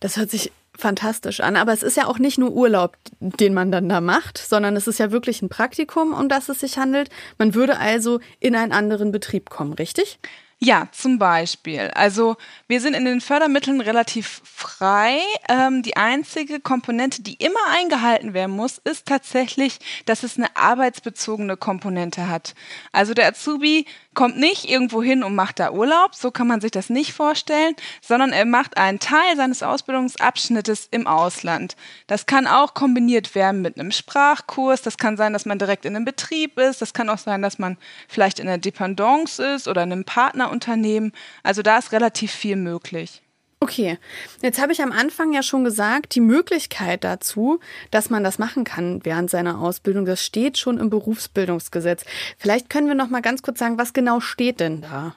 [0.02, 1.56] Das hört sich fantastisch an.
[1.56, 4.88] Aber es ist ja auch nicht nur Urlaub, den man dann da macht, sondern es
[4.88, 7.10] ist ja wirklich ein Praktikum, um das es sich handelt.
[7.38, 10.20] Man würde also in einen anderen Betrieb kommen, richtig?
[10.64, 11.90] Ja, zum Beispiel.
[11.96, 15.18] Also wir sind in den Fördermitteln relativ frei.
[15.50, 21.58] Ähm, die einzige Komponente, die immer eingehalten werden muss, ist tatsächlich, dass es eine arbeitsbezogene
[21.58, 22.54] Komponente hat.
[22.92, 26.72] Also der Azubi kommt nicht irgendwo hin und macht da Urlaub, so kann man sich
[26.72, 31.76] das nicht vorstellen, sondern er macht einen Teil seines Ausbildungsabschnittes im Ausland.
[32.08, 35.96] Das kann auch kombiniert werden mit einem Sprachkurs, das kann sein, dass man direkt in
[35.96, 39.84] einem Betrieb ist, das kann auch sein, dass man vielleicht in einer Dependance ist oder
[39.84, 41.14] in einem Partnerunternehmen.
[41.44, 43.22] Also da ist relativ viel möglich.
[43.64, 44.00] Okay,
[44.42, 47.60] jetzt habe ich am Anfang ja schon gesagt, die Möglichkeit dazu,
[47.92, 52.04] dass man das machen kann während seiner Ausbildung, das steht schon im Berufsbildungsgesetz.
[52.40, 55.16] Vielleicht können wir noch mal ganz kurz sagen, was genau steht denn da?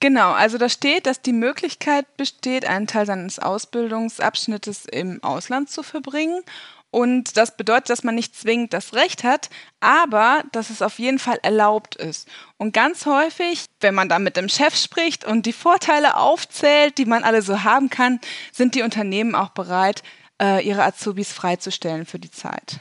[0.00, 5.84] Genau, also da steht, dass die Möglichkeit besteht, einen Teil seines Ausbildungsabschnittes im Ausland zu
[5.84, 6.42] verbringen
[6.90, 9.48] und das bedeutet, dass man nicht zwingend das Recht hat,
[9.78, 12.28] aber dass es auf jeden Fall erlaubt ist.
[12.56, 17.04] Und ganz häufig, wenn man da mit dem Chef spricht und die Vorteile aufzählt, die
[17.04, 18.20] man alle so haben kann,
[18.52, 20.02] sind die Unternehmen auch bereit,
[20.42, 22.80] äh, ihre Azubis freizustellen für die Zeit.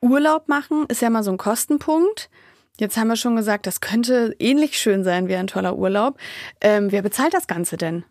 [0.00, 2.30] Urlaub machen ist ja mal so ein Kostenpunkt.
[2.78, 6.18] Jetzt haben wir schon gesagt, das könnte ähnlich schön sein wie ein toller Urlaub.
[6.62, 8.04] Ähm, wer bezahlt das Ganze denn?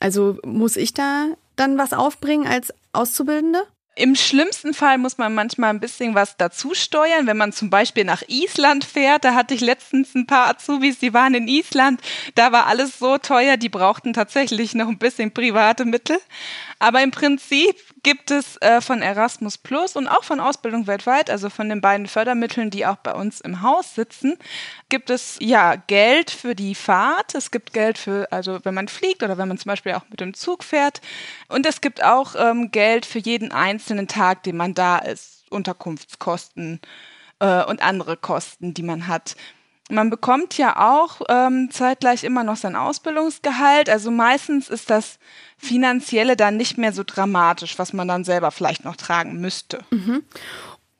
[0.00, 3.66] Also muss ich da dann was aufbringen als Auszubildende?
[3.98, 8.04] Im schlimmsten Fall muss man manchmal ein bisschen was dazu steuern, wenn man zum Beispiel
[8.04, 9.24] nach Island fährt.
[9.24, 12.02] Da hatte ich letztens ein paar Azubis, die waren in Island.
[12.34, 16.18] Da war alles so teuer, die brauchten tatsächlich noch ein bisschen private Mittel.
[16.78, 21.48] Aber im Prinzip gibt es äh, von Erasmus Plus und auch von Ausbildung weltweit, also
[21.48, 24.36] von den beiden Fördermitteln, die auch bei uns im Haus sitzen,
[24.88, 27.34] gibt es ja Geld für die Fahrt.
[27.34, 30.20] Es gibt Geld für, also wenn man fliegt oder wenn man zum Beispiel auch mit
[30.20, 31.00] dem Zug fährt.
[31.48, 35.44] Und es gibt auch ähm, Geld für jeden einzelnen Tag, den man da ist.
[35.50, 36.80] Unterkunftskosten
[37.38, 39.36] äh, und andere Kosten, die man hat.
[39.88, 43.88] Man bekommt ja auch ähm, zeitgleich immer noch sein Ausbildungsgehalt.
[43.88, 45.18] Also meistens ist das
[45.58, 49.78] Finanzielle dann nicht mehr so dramatisch, was man dann selber vielleicht noch tragen müsste.
[49.90, 50.24] Mhm.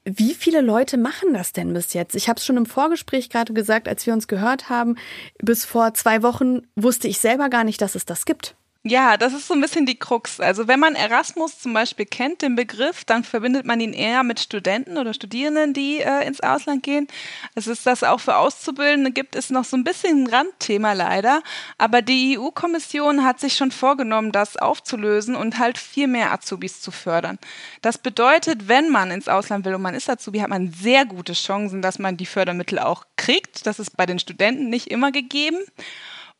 [0.04, 2.14] Wie viele Leute machen das denn bis jetzt?
[2.14, 4.96] Ich habe es schon im Vorgespräch gerade gesagt, als wir uns gehört haben.
[5.42, 8.54] Bis vor zwei Wochen wusste ich selber gar nicht, dass es das gibt.
[8.88, 10.38] Ja, das ist so ein bisschen die Krux.
[10.38, 14.38] Also wenn man Erasmus zum Beispiel kennt, den Begriff, dann verbindet man ihn eher mit
[14.38, 17.08] Studenten oder Studierenden, die äh, ins Ausland gehen.
[17.56, 21.42] Es ist das auch für Auszubildende gibt es noch so ein bisschen ein Randthema leider.
[21.78, 26.92] Aber die EU-Kommission hat sich schon vorgenommen, das aufzulösen und halt viel mehr Azubis zu
[26.92, 27.40] fördern.
[27.82, 31.32] Das bedeutet, wenn man ins Ausland will und man ist Azubi, hat man sehr gute
[31.32, 33.66] Chancen, dass man die Fördermittel auch kriegt.
[33.66, 35.58] Das ist bei den Studenten nicht immer gegeben.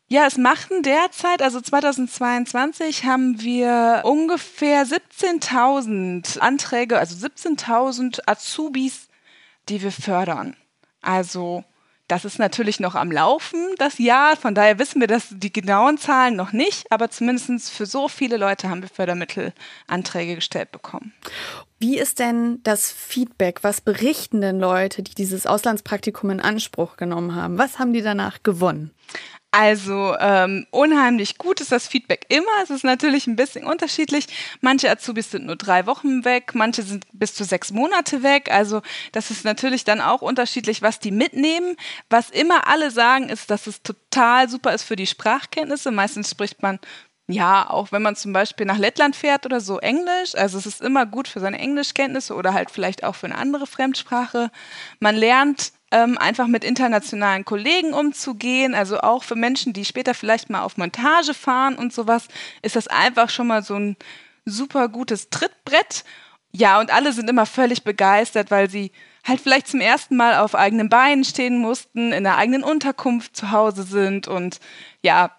[0.09, 9.07] Ja, es machten derzeit, also 2022 haben wir ungefähr 17.000 Anträge, also 17.000 Azubis
[9.69, 10.55] die wir fördern.
[11.01, 11.63] Also
[12.07, 14.37] das ist natürlich noch am Laufen, das Jahr.
[14.37, 16.89] Von daher wissen wir das, die genauen Zahlen noch nicht.
[16.89, 21.13] Aber zumindest für so viele Leute haben wir Fördermittelanträge gestellt bekommen.
[21.79, 23.59] Wie ist denn das Feedback?
[23.63, 27.57] Was berichten denn Leute, die dieses Auslandspraktikum in Anspruch genommen haben?
[27.57, 28.91] Was haben die danach gewonnen?
[29.51, 32.45] Also ähm, unheimlich gut ist das Feedback immer.
[32.63, 34.27] Es ist natürlich ein bisschen unterschiedlich.
[34.61, 38.51] Manche Azubis sind nur drei Wochen weg, manche sind bis zu sechs Monate weg.
[38.51, 38.81] Also
[39.13, 41.77] das ist natürlich dann auch unterschiedlich, was die mitnehmen.
[42.09, 45.91] Was immer alle sagen, ist, dass es total super ist für die Sprachkenntnisse.
[45.91, 46.79] Meistens spricht man
[47.29, 50.81] ja, auch wenn man zum Beispiel nach Lettland fährt oder so Englisch, also es ist
[50.81, 54.49] immer gut für seine Englischkenntnisse oder halt vielleicht auch für eine andere Fremdsprache.
[55.01, 58.75] Man lernt ähm, einfach mit internationalen Kollegen umzugehen.
[58.75, 62.27] Also auch für Menschen, die später vielleicht mal auf Montage fahren und sowas,
[62.61, 63.97] ist das einfach schon mal so ein
[64.45, 66.03] super gutes Trittbrett.
[66.51, 68.91] Ja, und alle sind immer völlig begeistert, weil sie
[69.23, 73.51] halt vielleicht zum ersten Mal auf eigenen Beinen stehen mussten, in der eigenen Unterkunft zu
[73.51, 74.59] Hause sind und
[75.01, 75.35] ja,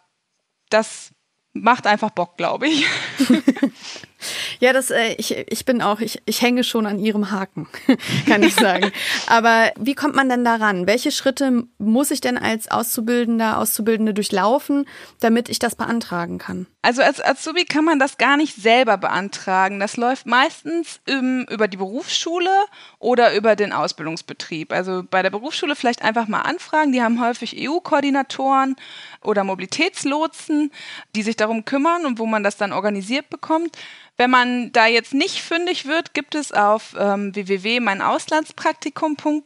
[0.69, 1.13] das
[1.55, 2.87] macht einfach Bock, glaube ich.
[4.61, 7.69] Ja, das, äh, ich, ich bin auch, ich, ich hänge schon an ihrem Haken,
[8.27, 8.91] kann ich sagen.
[9.29, 10.87] Aber wie kommt man denn daran?
[10.87, 14.87] Welche Schritte muss ich denn als Auszubildender, Auszubildende durchlaufen,
[15.21, 16.67] damit ich das beantragen kann?
[16.83, 19.79] Also als Azubi kann man das gar nicht selber beantragen.
[19.79, 22.51] Das läuft meistens im, über die Berufsschule
[22.99, 24.73] oder über den Ausbildungsbetrieb.
[24.73, 26.93] Also bei der Berufsschule vielleicht einfach mal anfragen.
[26.93, 28.77] Die haben häufig EU-Koordinatoren
[29.23, 30.73] oder Mobilitätslotsen,
[31.15, 33.79] die sich darum kümmern und wo man das dann organisiert bekommt.
[34.17, 39.45] Wenn man da jetzt nicht fündig wird, gibt es auf ähm, www.meinauslandspraktikum.de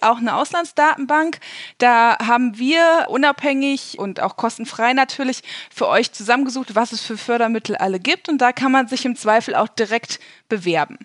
[0.00, 1.38] auch eine Auslandsdatenbank.
[1.78, 7.76] Da haben wir unabhängig und auch kostenfrei natürlich für euch zusammengesucht, was es für Fördermittel
[7.76, 8.28] alle gibt.
[8.28, 10.98] Und da kann man sich im Zweifel auch direkt bewerben.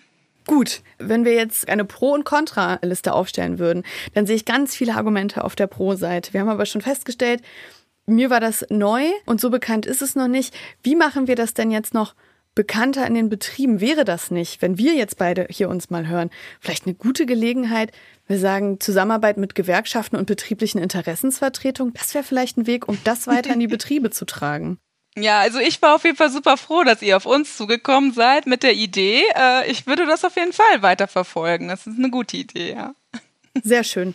[0.50, 3.84] Gut, wenn wir jetzt eine Pro- und Kontra-Liste aufstellen würden,
[4.14, 6.32] dann sehe ich ganz viele Argumente auf der Pro-Seite.
[6.32, 7.40] Wir haben aber schon festgestellt,
[8.04, 10.52] mir war das neu und so bekannt ist es noch nicht.
[10.82, 12.16] Wie machen wir das denn jetzt noch
[12.56, 13.80] bekannter in den Betrieben?
[13.80, 17.92] Wäre das nicht, wenn wir jetzt beide hier uns mal hören, vielleicht eine gute Gelegenheit?
[18.26, 21.94] Wir sagen Zusammenarbeit mit Gewerkschaften und betrieblichen Interessensvertretungen.
[21.94, 24.80] Das wäre vielleicht ein Weg, um das weiter in die Betriebe zu tragen.
[25.16, 28.46] Ja, also ich war auf jeden Fall super froh, dass ihr auf uns zugekommen seid
[28.46, 29.22] mit der Idee.
[29.36, 31.68] Äh, ich würde das auf jeden Fall weiterverfolgen.
[31.68, 32.94] Das ist eine gute Idee, ja.
[33.62, 34.14] Sehr schön.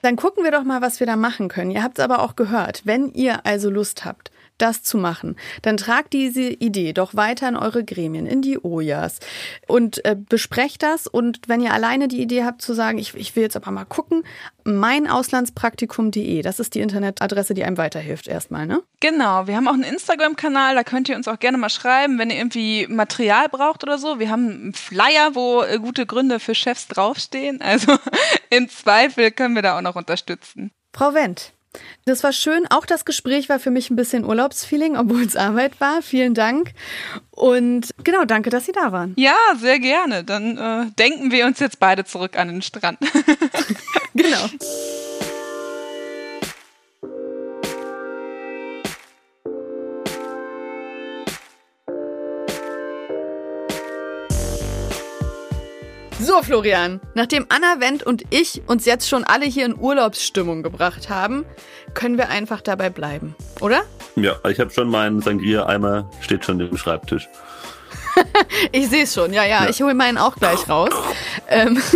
[0.00, 1.70] Dann gucken wir doch mal, was wir da machen können.
[1.70, 2.82] Ihr habt es aber auch gehört.
[2.84, 4.30] Wenn ihr also Lust habt,
[4.62, 9.20] das zu machen, dann tragt diese Idee doch weiter in eure Gremien, in die OJAs
[9.66, 11.06] und äh, besprecht das.
[11.06, 13.84] Und wenn ihr alleine die Idee habt zu sagen, ich, ich will jetzt aber mal
[13.84, 14.24] gucken,
[14.64, 18.82] meinauslandspraktikum.de, das ist die Internetadresse, die einem weiterhilft erstmal, ne?
[19.00, 22.30] Genau, wir haben auch einen Instagram-Kanal, da könnt ihr uns auch gerne mal schreiben, wenn
[22.30, 24.18] ihr irgendwie Material braucht oder so.
[24.18, 27.60] Wir haben einen Flyer, wo äh, gute Gründe für Chefs draufstehen.
[27.62, 27.96] Also
[28.50, 30.70] im Zweifel können wir da auch noch unterstützen.
[30.92, 31.52] Frau Wendt,
[32.04, 32.66] das war schön.
[32.68, 36.02] Auch das Gespräch war für mich ein bisschen Urlaubsfeeling, obwohl es Arbeit war.
[36.02, 36.72] Vielen Dank.
[37.30, 39.14] Und genau, danke, dass Sie da waren.
[39.16, 40.24] Ja, sehr gerne.
[40.24, 42.98] Dann äh, denken wir uns jetzt beide zurück an den Strand.
[44.14, 44.48] genau.
[56.22, 61.08] So, Florian, nachdem Anna Wendt und ich uns jetzt schon alle hier in Urlaubsstimmung gebracht
[61.08, 61.46] haben,
[61.94, 63.82] können wir einfach dabei bleiben, oder?
[64.16, 67.26] Ja, ich habe schon meinen Sangria-Eimer, steht schon im Schreibtisch.
[68.72, 69.70] ich sehe es schon, ja, ja, ja.
[69.70, 70.90] Ich hole meinen auch gleich raus.
[71.48, 71.80] Ähm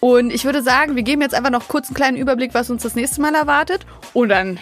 [0.00, 2.82] und ich würde sagen, wir geben jetzt einfach noch kurz einen kleinen Überblick, was uns
[2.82, 3.84] das nächste Mal erwartet.
[4.14, 4.58] Und dann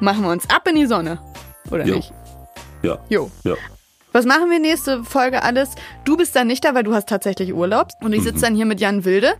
[0.00, 1.20] machen wir uns ab in die Sonne.
[1.70, 1.96] Oder jo.
[1.96, 2.12] nicht?
[2.82, 2.98] Ja.
[3.08, 3.30] Jo.
[3.44, 3.54] Ja.
[4.18, 5.76] Was machen wir nächste Folge alles?
[6.04, 7.90] Du bist dann nicht da, weil du hast tatsächlich Urlaub.
[8.00, 8.42] Und ich sitze mhm.
[8.42, 9.34] dann hier mit Jan Wilde.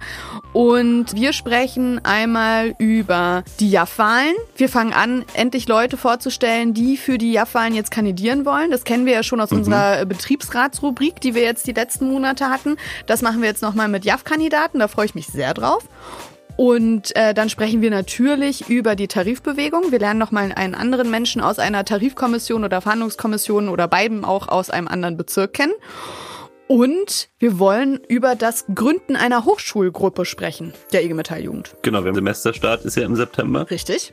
[0.53, 4.37] Und wir sprechen einmal über die JAF-Wahlen.
[4.55, 8.71] Wir fangen an, endlich Leute vorzustellen, die für die JAF-Wahlen jetzt kandidieren wollen.
[8.71, 9.59] Das kennen wir ja schon aus mhm.
[9.59, 12.77] unserer Betriebsratsrubrik, die wir jetzt die letzten Monate hatten.
[13.07, 14.79] Das machen wir jetzt nochmal mit JAF-Kandidaten.
[14.79, 15.88] Da freue ich mich sehr drauf.
[16.59, 19.92] Und äh, dann sprechen wir natürlich über die Tarifbewegung.
[19.92, 24.68] Wir lernen nochmal einen anderen Menschen aus einer Tarifkommission oder Verhandlungskommission oder beiden auch aus
[24.68, 25.73] einem anderen Bezirk kennen.
[26.66, 31.77] Und wir wollen über das Gründen einer Hochschulgruppe sprechen, der IG Metall Jugend.
[31.83, 33.71] Genau, wir haben Semesterstart ist ja im September.
[33.71, 34.11] Richtig.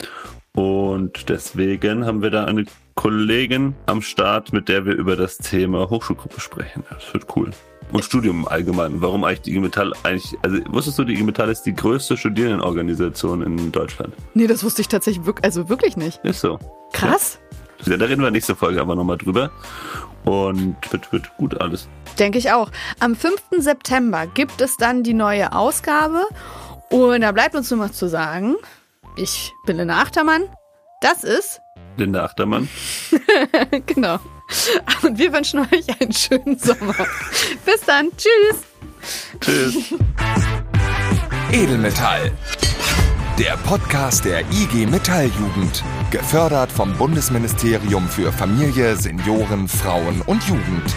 [0.56, 2.66] Und deswegen haben wir da eine
[2.96, 6.84] Kollegin am Start, mit der wir über das Thema Hochschulgruppe sprechen.
[6.90, 7.52] Das wird cool.
[7.92, 9.02] Und Studium im Allgemeinen.
[9.02, 12.18] Warum eigentlich die IG Metall eigentlich, also wusstest du, die IG Metall ist die größte
[12.18, 14.14] Studierendenorganisation in Deutschland?
[14.34, 16.24] Nee, das wusste ich tatsächlich wirklich, also wirklich nicht.
[16.24, 16.58] Ist so.
[16.94, 17.40] Krass.
[17.86, 17.98] Ja.
[17.98, 19.52] Da reden wir nächste Folge aber nochmal drüber.
[20.24, 21.88] Und wird, wird gut alles.
[22.18, 22.72] Denke ich auch.
[23.00, 23.36] Am 5.
[23.60, 26.24] September gibt es dann die neue Ausgabe.
[26.90, 28.56] Und da bleibt uns nur noch zu sagen,
[29.16, 30.44] ich bin Linda Achtermann.
[31.02, 31.62] Das ist
[31.98, 32.68] Linda Achtermann.
[33.86, 34.20] genau.
[35.02, 36.96] Und wir wünschen euch einen schönen Sommer.
[37.66, 38.10] Bis dann.
[38.18, 38.64] Tschüss.
[39.40, 39.94] Tschüss.
[41.52, 42.32] Edelmetall.
[43.40, 45.84] Der Podcast der IG Metalljugend.
[46.12, 50.94] Gefördert vom Bundesministerium für Familie, Senioren, Frauen und Jugend.